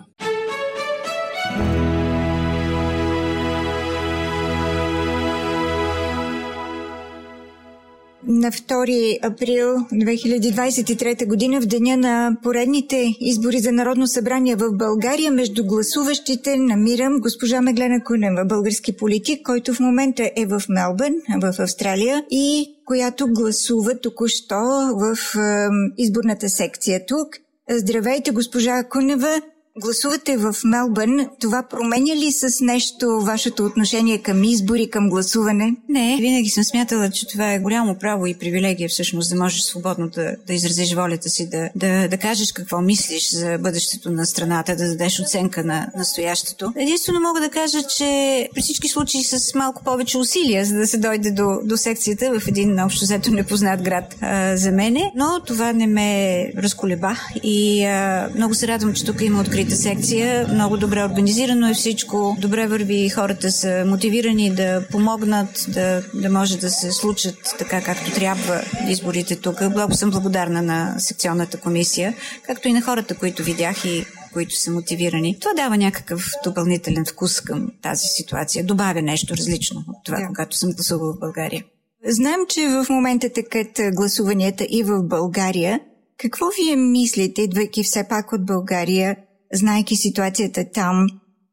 На 8.37 8.51
2 8.51 9.19
април 9.23 9.67
2023 9.93 11.27
година, 11.27 11.61
в 11.61 11.67
деня 11.67 11.97
на 11.97 12.37
поредните 12.43 13.15
избори 13.21 13.59
за 13.59 13.73
Народно 13.73 14.07
събрание 14.07 14.57
в 14.57 14.73
България, 14.73 15.31
между 15.31 15.67
гласуващите 15.67 16.57
намирам 16.57 17.21
госпожа 17.21 17.61
Меглена 17.61 18.05
Кунева, 18.05 18.45
български 18.45 18.97
политик, 18.97 19.47
който 19.47 19.75
в 19.75 19.81
момента 19.81 20.31
е 20.37 20.47
в 20.47 20.63
Мелбърн, 20.69 21.15
в 21.41 21.55
Австралия 21.59 22.25
и 22.31 22.75
която 22.87 23.27
гласува 23.29 24.01
току-що 24.01 24.65
в 24.95 25.17
е, 25.39 25.69
изборната 25.99 26.49
секция 26.49 27.07
тук. 27.07 27.29
Здравейте, 27.71 28.31
госпожа 28.31 28.85
Кунева 28.85 29.41
гласувате 29.83 30.37
в 30.37 30.55
Мелбърн, 30.65 31.29
това 31.41 31.63
променя 31.71 32.17
ли 32.17 32.33
с 32.33 32.61
нещо 32.61 33.21
вашето 33.21 33.65
отношение 33.65 34.19
към 34.19 34.45
избори, 34.45 34.91
към 34.91 35.09
гласуване? 35.09 35.77
Не, 35.89 36.17
винаги 36.21 36.49
съм 36.49 36.65
смятала, 36.65 37.11
че 37.11 37.29
това 37.29 37.53
е 37.53 37.59
голямо 37.59 37.99
право 37.99 38.27
и 38.27 38.35
привилегия 38.35 38.89
всъщност 38.89 39.31
да 39.31 39.37
можеш 39.37 39.61
свободно 39.63 40.09
да, 40.09 40.37
да 40.47 40.55
изразиш 40.55 40.95
волята 40.95 41.29
си, 41.29 41.51
да, 41.51 41.71
да, 41.77 42.09
да 42.09 42.17
кажеш 42.19 42.53
какво 42.53 42.81
мислиш 42.81 43.31
за 43.31 43.59
бъдещето 43.59 44.11
на 44.11 44.27
страната, 44.27 44.77
да 44.77 44.89
дадеш 44.89 45.21
оценка 45.21 45.65
на 45.65 45.89
настоящето. 45.97 46.73
Единствено 46.77 47.21
мога 47.21 47.41
да 47.41 47.51
кажа, 47.51 47.79
че 47.99 48.49
при 48.55 48.63
всички 48.63 48.89
случаи 48.89 49.25
с 49.25 49.55
малко 49.55 49.85
повече 49.85 50.19
усилия, 50.19 50.65
за 50.65 50.77
да 50.77 50.87
се 50.87 50.99
дойде 50.99 51.31
до, 51.31 51.59
до 51.65 51.77
секцията 51.77 52.41
в 52.41 52.49
един 52.49 52.81
общо 52.81 53.05
взето 53.05 53.31
непознат 53.31 53.83
град 53.83 54.17
а, 54.21 54.57
за 54.57 54.73
мене, 54.73 55.13
но 55.17 55.41
това 55.47 55.73
не 55.73 55.87
ме 55.87 56.53
разколеба 56.57 57.17
и 57.43 57.85
а, 57.85 58.31
много 58.35 58.55
се 58.55 58.69
радвам, 58.69 58.95
че 58.95 59.05
тук 59.05 59.21
има 59.21 59.41
открит 59.41 59.64
открита 59.65 59.83
секция. 59.83 60.49
Много 60.49 60.77
добре 60.77 61.05
организирано 61.05 61.69
е 61.69 61.75
всичко. 61.75 62.37
Добре 62.41 62.67
върви. 62.67 63.09
Хората 63.09 63.53
са 63.53 63.85
мотивирани 63.87 64.55
да 64.55 64.87
помогнат, 64.91 65.67
да, 65.69 66.03
да 66.15 66.31
може 66.31 66.59
да 66.59 66.71
се 66.71 66.93
случат 66.93 67.37
така 67.59 67.83
както 67.83 68.15
трябва 68.15 68.63
изборите 68.89 69.37
тук. 69.37 69.61
Много 69.61 69.95
съм 69.95 70.11
благодарна 70.11 70.63
на 70.63 70.95
секционната 70.99 71.61
комисия, 71.61 72.15
както 72.47 72.69
и 72.69 72.73
на 72.73 72.83
хората, 72.83 73.15
които 73.15 73.43
видях 73.43 73.85
и 73.85 74.05
които 74.33 74.57
са 74.57 74.71
мотивирани. 74.71 75.39
Това 75.41 75.55
дава 75.55 75.77
някакъв 75.77 76.31
допълнителен 76.45 77.05
вкус 77.05 77.41
към 77.41 77.71
тази 77.83 78.07
ситуация. 78.07 78.65
Добавя 78.65 79.03
нещо 79.03 79.37
различно 79.37 79.85
от 79.89 80.05
това, 80.05 80.21
да. 80.21 80.27
когато 80.27 80.57
съм 80.57 80.73
гласувала 80.73 81.13
в 81.13 81.21
България. 81.21 81.65
Знаем, 82.07 82.41
че 82.49 82.69
в 82.69 82.87
момента 82.91 83.29
текат 83.29 83.81
гласуванията 83.95 84.67
и 84.71 84.83
в 84.83 85.03
България. 85.03 85.81
Какво 86.19 86.47
вие 86.63 86.77
мислите, 86.77 87.43
идвайки 87.43 87.83
все 87.85 88.09
пак 88.09 88.33
от 88.33 88.47
България, 88.47 89.17
знайки 89.53 89.97
ситуацията 89.97 90.65
там, 90.75 91.07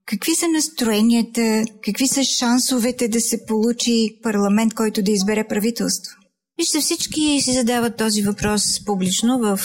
какви 0.06 0.36
са 0.36 0.48
настроенията, 0.48 1.64
какви 1.84 2.08
са 2.08 2.24
шансовете 2.24 3.08
да 3.08 3.22
се 3.22 3.46
получи 3.46 4.20
парламент, 4.24 4.74
който 4.74 5.04
да 5.04 5.12
избере 5.12 5.48
правителство? 5.48 6.16
Вижте, 6.60 6.80
всички 6.80 7.42
си 7.42 7.54
задават 7.54 7.98
този 7.98 8.22
въпрос 8.22 8.86
публично 8.86 9.40
в 9.40 9.60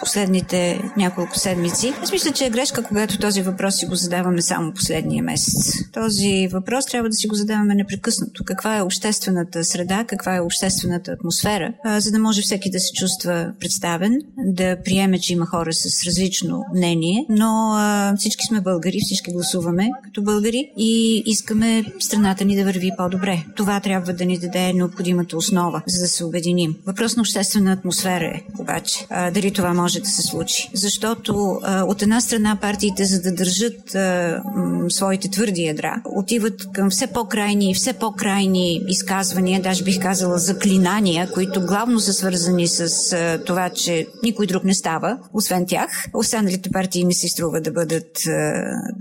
последните 0.00 0.80
няколко 0.96 1.38
седмици. 1.38 1.92
Аз 2.02 2.12
мисля, 2.12 2.32
че 2.32 2.46
е 2.46 2.50
грешка, 2.50 2.82
когато 2.82 3.18
този 3.18 3.42
въпрос 3.42 3.76
си 3.76 3.86
го 3.86 3.94
задаваме 3.94 4.42
само 4.42 4.72
последния 4.72 5.22
месец. 5.22 5.72
Този 5.92 6.48
въпрос 6.52 6.86
трябва 6.86 7.08
да 7.08 7.14
си 7.14 7.28
го 7.28 7.34
задаваме 7.34 7.74
непрекъснато. 7.74 8.44
Каква 8.44 8.76
е 8.76 8.82
обществената 8.82 9.64
среда, 9.64 10.04
каква 10.04 10.36
е 10.36 10.40
обществената 10.40 11.10
атмосфера, 11.10 11.72
за 11.98 12.10
да 12.10 12.18
може 12.18 12.42
всеки 12.42 12.70
да 12.70 12.80
се 12.80 12.92
чувства 12.92 13.52
представен, 13.60 14.18
да 14.38 14.76
приеме, 14.84 15.18
че 15.18 15.32
има 15.32 15.46
хора 15.46 15.72
с 15.72 16.06
различно 16.06 16.64
мнение, 16.74 17.26
но 17.28 17.76
всички 18.18 18.46
сме 18.46 18.60
българи, 18.60 18.98
всички 19.02 19.32
гласуваме 19.32 19.88
като 20.04 20.22
българи 20.22 20.72
и 20.76 21.22
искаме 21.26 21.84
страната 22.00 22.44
ни 22.44 22.56
да 22.56 22.64
върви 22.64 22.90
по-добре. 22.96 23.44
Това 23.56 23.80
трябва 23.80 24.12
да 24.12 24.24
ни 24.24 24.38
даде 24.38 24.72
необходимата 24.72 25.36
основа, 25.36 25.82
за 25.86 26.00
да 26.00 26.08
се 26.08 26.24
обединим. 26.24 26.76
Въпрос 26.86 27.16
на 27.16 27.20
обществена 27.20 27.72
атмосфера 27.72 28.24
е 28.24 28.42
обаче. 28.58 29.06
Дали 29.34 29.52
това 29.52 29.74
може 29.74 29.87
може 29.88 30.00
да 30.00 30.08
се 30.08 30.22
случи. 30.22 30.70
Защото 30.74 31.58
а, 31.62 31.84
от 31.84 32.02
една 32.02 32.20
страна 32.20 32.58
партиите, 32.60 33.04
за 33.04 33.22
да 33.22 33.34
държат 33.34 33.94
а, 33.94 34.40
м, 34.56 34.90
своите 34.90 35.30
твърди 35.30 35.62
ядра, 35.62 36.02
отиват 36.04 36.72
към 36.72 36.90
все 36.90 37.06
по-крайни 37.06 37.70
и 37.70 37.74
все 37.74 37.92
по-крайни 37.92 38.80
изказвания, 38.88 39.62
даже 39.62 39.84
бих 39.84 40.00
казала 40.00 40.38
заклинания, 40.38 41.30
които 41.32 41.66
главно 41.66 42.00
са 42.00 42.12
свързани 42.12 42.68
с 42.68 43.12
а, 43.12 43.44
това, 43.44 43.70
че 43.70 44.06
никой 44.22 44.46
друг 44.46 44.64
не 44.64 44.74
става, 44.74 45.18
освен 45.32 45.66
тях. 45.66 45.90
Останалите 46.14 46.70
партии 46.70 47.04
не 47.04 47.12
си 47.12 47.28
струва 47.28 47.60
да 47.60 47.72
бъдат, 47.72 48.26
а, 48.26 48.30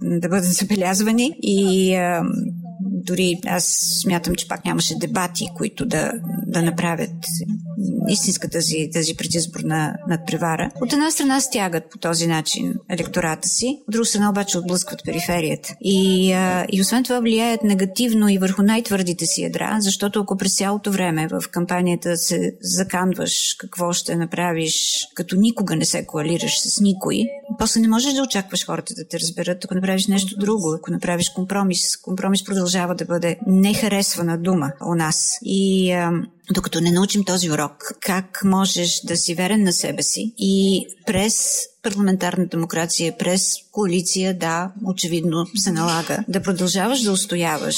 да 0.01 0.29
бъдат 0.29 0.53
забелязвани 0.53 1.31
и 1.41 1.95
а, 1.95 2.23
дори 2.81 3.39
аз 3.47 3.65
смятам, 4.01 4.35
че 4.35 4.47
пак 4.47 4.65
нямаше 4.65 4.97
дебати, 4.97 5.47
които 5.55 5.85
да, 5.85 6.11
да 6.47 6.61
направят 6.61 7.15
истинска 8.09 8.49
тази, 8.49 8.89
тази 8.93 9.15
предизборна 9.15 9.95
надпревара. 10.07 10.71
От 10.81 10.93
една 10.93 11.11
страна 11.11 11.41
стягат 11.41 11.83
по 11.91 11.97
този 11.97 12.27
начин 12.27 12.73
електората 12.89 13.49
си, 13.49 13.79
от 13.87 13.91
друга 13.91 14.05
страна 14.05 14.29
обаче 14.29 14.57
отблъскват 14.57 15.03
периферията. 15.05 15.75
И, 15.81 16.33
а, 16.33 16.65
и 16.71 16.81
освен 16.81 17.03
това 17.03 17.19
влияят 17.19 17.63
негативно 17.63 18.29
и 18.29 18.37
върху 18.37 18.61
най-твърдите 18.63 19.25
си 19.25 19.41
ядра, 19.41 19.77
защото 19.79 20.19
ако 20.19 20.37
през 20.37 20.57
цялото 20.57 20.91
време 20.91 21.27
в 21.27 21.43
кампанията 21.51 22.17
се 22.17 22.55
заканваш 22.61 23.55
какво 23.59 23.93
ще 23.93 24.15
направиш, 24.15 25.07
като 25.15 25.35
никога 25.35 25.75
не 25.75 25.85
се 25.85 26.05
коалираш 26.05 26.59
с 26.59 26.79
никой, 26.81 27.23
после 27.59 27.79
не 27.79 27.87
можеш 27.87 28.13
да 28.13 28.23
очакваш 28.23 28.65
хората 28.65 28.93
да 28.93 29.07
те 29.07 29.19
разберат, 29.19 29.65
ако 29.65 29.75
направиш 29.75 30.07
нещо 30.07 30.39
друго, 30.39 30.73
ако 30.73 30.91
направиш 30.91 31.29
компромис. 31.29 31.97
Компромис 31.97 32.43
продължава 32.43 32.95
да 32.95 33.05
бъде 33.05 33.37
нехаресвана 33.47 34.37
дума 34.37 34.71
у 34.85 34.95
нас. 34.95 35.37
И 35.41 35.91
а, 35.91 36.11
докато 36.53 36.81
не 36.81 36.91
научим 36.91 37.23
този 37.23 37.51
урок, 37.51 37.91
как 38.01 38.41
можеш 38.43 39.01
да 39.03 39.17
си 39.17 39.35
верен 39.35 39.63
на 39.63 39.73
себе 39.73 40.03
си 40.03 40.33
и 40.37 40.85
през 41.05 41.59
парламентарна 41.83 42.45
демокрация, 42.45 43.17
през 43.17 43.53
коалиция, 43.71 44.37
да, 44.37 44.71
очевидно 44.85 45.45
се 45.55 45.71
налага 45.71 46.23
да 46.27 46.41
продължаваш 46.41 47.01
да 47.01 47.11
устояваш 47.11 47.75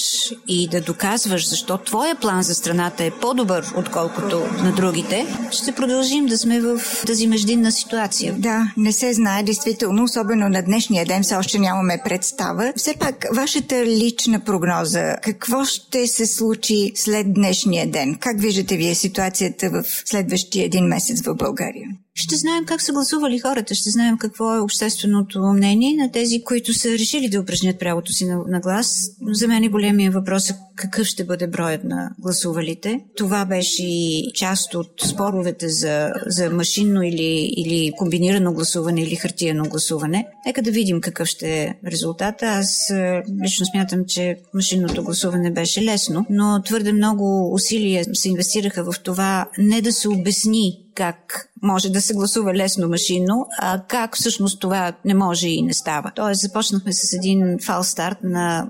и 0.47 0.67
да 0.67 0.81
доказваш 0.81 1.49
защо 1.49 1.77
твоя 1.77 2.15
план 2.15 2.43
за 2.43 2.55
страната 2.55 3.03
е 3.03 3.11
по-добър, 3.11 3.73
отколкото 3.77 4.39
на 4.63 4.71
другите, 4.71 5.27
ще 5.51 5.71
продължим 5.71 6.25
да 6.25 6.37
сме 6.37 6.61
в 6.61 6.81
тази 7.07 7.27
междинна 7.27 7.71
ситуация. 7.71 8.33
Да, 8.37 8.73
не 8.77 8.91
се 8.91 9.13
знае 9.13 9.43
действително, 9.43 10.03
особено 10.03 10.49
на 10.49 10.61
днешния 10.61 11.05
ден 11.05 11.23
все 11.23 11.35
още 11.35 11.59
нямаме 11.59 12.01
представа. 12.05 12.73
Все 12.75 12.95
пак, 12.99 13.25
вашата 13.35 13.85
лична 13.85 14.39
прогноза, 14.39 15.15
какво 15.23 15.65
ще 15.65 16.07
се 16.07 16.25
случи 16.25 16.91
след 16.95 17.33
днешния 17.33 17.91
ден? 17.91 18.17
Как 18.19 18.41
виждате 18.41 18.77
вие 18.77 18.95
ситуацията 18.95 19.69
в 19.69 19.83
следващия 20.05 20.65
един 20.65 20.85
месец 20.85 21.21
в 21.21 21.35
България? 21.35 21.87
Ще 22.21 22.35
знаем 22.35 22.65
как 22.65 22.81
са 22.81 22.93
гласували 22.93 23.39
хората, 23.39 23.75
ще 23.75 23.89
знаем 23.89 24.17
какво 24.17 24.55
е 24.55 24.59
общественото 24.59 25.39
мнение 25.39 25.95
на 25.95 26.11
тези, 26.11 26.43
които 26.43 26.73
са 26.73 26.89
решили 26.89 27.29
да 27.29 27.39
упражнят 27.39 27.79
правото 27.79 28.13
си 28.13 28.25
на, 28.25 28.39
на 28.47 28.59
глас. 28.59 29.11
За 29.31 29.47
мен 29.47 29.63
е 29.63 29.69
големия 29.69 30.11
въпрос 30.11 30.49
е 30.49 30.55
какъв 30.75 31.07
ще 31.07 31.23
бъде 31.23 31.47
броят 31.47 31.83
на 31.83 32.11
гласувалите. 32.19 32.99
Това 33.17 33.45
беше 33.45 33.83
и 33.83 34.31
част 34.33 34.75
от 34.75 34.91
споровете 35.09 35.69
за, 35.69 36.11
за 36.25 36.49
машинно 36.49 37.03
или, 37.03 37.53
или 37.57 37.93
комбинирано 37.97 38.53
гласуване 38.53 39.01
или 39.01 39.15
хартиено 39.15 39.69
гласуване. 39.69 40.27
Нека 40.45 40.61
да 40.61 40.71
видим 40.71 41.01
какъв 41.01 41.27
ще 41.27 41.61
е 41.61 41.75
резултата. 41.91 42.45
Аз 42.45 42.89
е, 42.89 43.23
лично 43.43 43.65
смятам, 43.65 44.05
че 44.07 44.37
машинното 44.53 45.03
гласуване 45.03 45.51
беше 45.51 45.83
лесно, 45.83 46.25
но 46.29 46.61
твърде 46.65 46.93
много 46.93 47.53
усилия 47.53 48.05
се 48.13 48.29
инвестираха 48.29 48.91
в 48.91 48.99
това 49.03 49.49
не 49.57 49.81
да 49.81 49.91
се 49.91 50.09
обясни 50.09 50.88
как 50.99 51.49
може 51.63 51.89
да 51.89 52.01
се 52.01 52.13
гласува 52.13 52.53
лесно 52.53 52.89
машинно, 52.89 53.45
а 53.59 53.81
как 53.87 54.15
всъщност 54.15 54.59
това 54.59 54.93
не 55.05 55.13
може 55.13 55.47
и 55.47 55.61
не 55.61 55.73
става. 55.73 56.11
Тоест 56.15 56.41
започнахме 56.41 56.93
с 56.93 57.13
един 57.13 57.57
фал 57.65 57.83
старт 57.83 58.17
на 58.23 58.67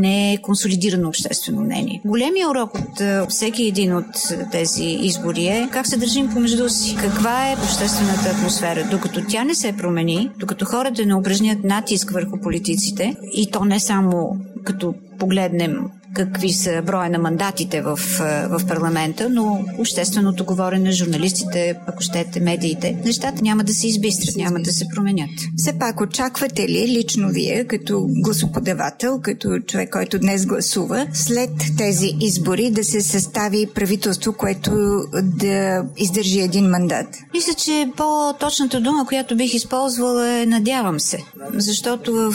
неконсолидирано 0.00 1.08
обществено 1.08 1.60
мнение. 1.60 2.02
Големия 2.04 2.50
урок 2.50 2.74
от 2.74 3.30
всеки 3.30 3.64
един 3.64 3.96
от 3.96 4.06
тези 4.52 4.84
избори 4.84 5.46
е 5.46 5.68
как 5.72 5.86
се 5.86 5.96
държим 5.96 6.30
помежду 6.32 6.68
си, 6.68 6.96
каква 7.00 7.50
е 7.50 7.56
обществената 7.64 8.28
атмосфера. 8.28 8.88
Докато 8.90 9.20
тя 9.28 9.44
не 9.44 9.54
се 9.54 9.76
промени, 9.76 10.30
докато 10.38 10.64
хората 10.64 11.06
не 11.06 11.14
упражнят 11.14 11.64
натиск 11.64 12.10
върху 12.10 12.40
политиците, 12.40 13.16
и 13.32 13.50
то 13.50 13.64
не 13.64 13.80
само 13.80 14.36
като 14.64 14.94
погледнем 15.18 15.78
какви 16.14 16.52
са 16.52 16.82
броя 16.86 17.10
на 17.10 17.18
мандатите 17.18 17.82
в, 17.82 17.96
в 18.50 18.66
парламента, 18.68 19.28
но 19.30 19.64
общественото 19.78 20.44
говорене, 20.44 20.92
журналистите, 20.92 21.74
ако 21.86 22.02
щете, 22.02 22.40
медиите, 22.40 22.96
нещата 23.04 23.42
няма 23.42 23.64
да 23.64 23.74
се 23.74 23.86
избистрят, 23.86 24.36
няма 24.36 24.60
да 24.60 24.72
се 24.72 24.84
променят. 24.94 25.30
Все 25.56 25.78
пак 25.78 26.00
очаквате 26.00 26.68
ли 26.68 26.88
лично 26.88 27.28
вие, 27.28 27.64
като 27.64 28.06
гласоподавател, 28.08 29.20
като 29.22 29.58
човек, 29.66 29.90
който 29.92 30.18
днес 30.18 30.46
гласува, 30.46 31.06
след 31.12 31.50
тези 31.78 32.16
избори 32.20 32.70
да 32.70 32.84
се 32.84 33.00
състави 33.00 33.66
правителство, 33.74 34.32
което 34.32 34.70
да 35.22 35.84
издържи 35.96 36.40
един 36.40 36.64
мандат? 36.64 37.06
Мисля, 37.34 37.54
че 37.54 37.88
по-точната 37.96 38.80
дума, 38.80 39.06
която 39.06 39.36
бих 39.36 39.54
използвала 39.54 40.28
е 40.28 40.46
надявам 40.46 41.00
се. 41.00 41.18
Защото 41.54 42.14
в 42.14 42.34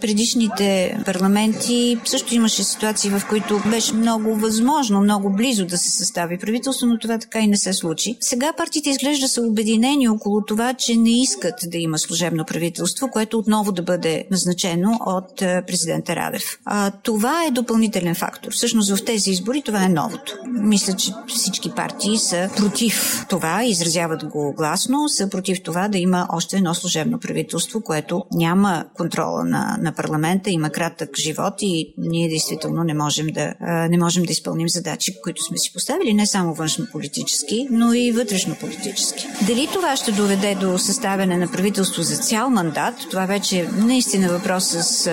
предишните 0.00 0.98
парламенти 1.04 1.98
също 2.04 2.34
имаше 2.34 2.64
ситуации, 2.64 3.10
в 3.18 3.28
които 3.28 3.60
беше 3.70 3.94
много 3.94 4.34
възможно, 4.34 5.00
много 5.00 5.30
близо 5.30 5.66
да 5.66 5.78
се 5.78 5.90
състави 5.90 6.38
правителство, 6.38 6.86
но 6.86 6.98
това 6.98 7.18
така 7.18 7.40
и 7.40 7.46
не 7.46 7.56
се 7.56 7.72
случи. 7.72 8.16
Сега 8.20 8.52
партиите 8.56 8.90
изглежда 8.90 9.28
са 9.28 9.42
обединени 9.42 10.08
около 10.08 10.44
това, 10.44 10.74
че 10.74 10.96
не 10.96 11.22
искат 11.22 11.54
да 11.66 11.78
има 11.78 11.98
служебно 11.98 12.44
правителство, 12.44 13.08
което 13.12 13.38
отново 13.38 13.72
да 13.72 13.82
бъде 13.82 14.24
назначено 14.30 14.98
от 15.06 15.42
е, 15.42 15.62
президента 15.66 16.16
Радев. 16.16 16.58
А, 16.64 16.90
това 16.90 17.44
е 17.44 17.50
допълнителен 17.50 18.14
фактор. 18.14 18.52
Всъщност 18.52 18.96
в 18.96 19.04
тези 19.04 19.30
избори 19.30 19.62
това 19.62 19.84
е 19.84 19.88
новото. 19.88 20.36
Мисля, 20.46 20.92
че 20.96 21.12
всички 21.28 21.70
партии 21.70 22.18
са 22.18 22.50
против 22.56 23.26
това, 23.28 23.64
изразяват 23.64 24.24
го 24.24 24.54
гласно, 24.56 25.08
са 25.08 25.30
против 25.30 25.62
това 25.62 25.88
да 25.88 25.98
има 25.98 26.26
още 26.32 26.56
едно 26.56 26.74
служебно 26.74 27.20
правителство, 27.20 27.80
което 27.80 28.24
няма 28.32 28.84
контрола 28.94 29.44
на, 29.44 29.78
на 29.80 29.92
парламента, 29.92 30.50
има 30.50 30.70
кратък 30.70 31.10
живот 31.18 31.54
и 31.60 31.94
ние 31.98 32.28
действително 32.28 32.84
не 32.84 32.94
можем 32.94 33.05
можем 33.06 33.26
да, 33.26 33.54
не 33.90 33.98
можем 33.98 34.22
да 34.22 34.32
изпълним 34.32 34.68
задачи, 34.68 35.20
които 35.22 35.42
сме 35.42 35.58
си 35.58 35.72
поставили, 35.72 36.14
не 36.14 36.26
само 36.26 36.54
външно-политически, 36.54 37.68
но 37.70 37.92
и 37.94 38.12
вътрешно-политически. 38.12 39.26
Дали 39.46 39.68
това 39.72 39.96
ще 39.96 40.12
доведе 40.12 40.54
до 40.54 40.78
съставяне 40.78 41.36
на 41.36 41.48
правителство 41.52 42.02
за 42.02 42.16
цял 42.16 42.50
мандат, 42.50 42.94
това 43.10 43.26
вече 43.26 43.58
е 43.58 43.68
наистина 43.68 44.28
въпрос 44.28 44.64
с 44.64 45.10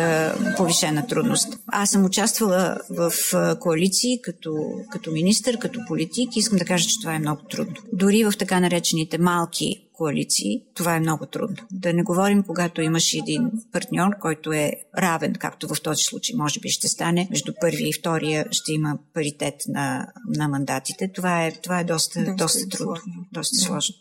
повишена 0.57 1.07
трудност. 1.07 1.47
Аз 1.67 1.89
съм 1.89 2.05
участвала 2.05 2.77
в 2.89 3.11
коалиции 3.59 4.21
като, 4.21 4.51
като 4.91 5.11
министър, 5.11 5.59
като 5.59 5.79
политик 5.87 6.35
и 6.35 6.39
искам 6.39 6.57
да 6.57 6.65
кажа, 6.65 6.87
че 6.87 6.99
това 6.99 7.15
е 7.15 7.19
много 7.19 7.41
трудно. 7.51 7.75
Дори 7.93 8.23
в 8.23 8.33
така 8.39 8.59
наречените 8.59 9.17
малки 9.17 9.82
коалиции, 9.93 10.61
това 10.73 10.95
е 10.95 10.99
много 10.99 11.25
трудно. 11.25 11.57
Да 11.71 11.93
не 11.93 12.03
говорим, 12.03 12.43
когато 12.43 12.81
имаш 12.81 13.13
един 13.13 13.51
партньор, 13.71 14.19
който 14.21 14.51
е 14.51 14.71
равен, 14.97 15.33
както 15.39 15.67
в 15.67 15.81
този 15.81 16.03
случай 16.03 16.35
може 16.37 16.59
би 16.59 16.69
ще 16.69 16.87
стане, 16.87 17.27
между 17.29 17.53
първия 17.61 17.89
и 17.89 17.93
втория 17.93 18.45
ще 18.51 18.73
има 18.73 18.97
паритет 19.13 19.55
на, 19.67 20.07
на 20.27 20.47
мандатите. 20.47 21.11
Това 21.15 21.45
е, 21.45 21.51
това 21.51 21.79
е 21.79 21.83
доста, 21.83 22.19
доста, 22.19 22.35
доста 22.35 22.69
трудно, 22.69 22.95
сложно. 22.95 23.25
доста 23.31 23.55
да. 23.55 23.61
сложно. 23.61 23.95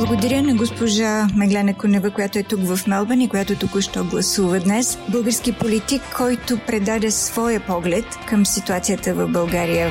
Благодаря 0.00 0.42
на 0.42 0.54
госпожа 0.54 1.28
Меглена 1.36 1.78
Конева, 1.78 2.10
която 2.10 2.38
е 2.38 2.42
тук 2.42 2.60
в 2.60 2.86
Мелбън 2.86 3.20
и 3.20 3.28
която 3.28 3.58
току-що 3.58 4.04
гласува 4.04 4.60
днес. 4.60 4.98
Български 5.08 5.52
политик, 5.52 6.02
който 6.16 6.58
предаде 6.66 7.10
своя 7.10 7.66
поглед 7.66 8.04
към 8.28 8.46
ситуацията 8.46 9.14
в 9.14 9.28
България. 9.28 9.90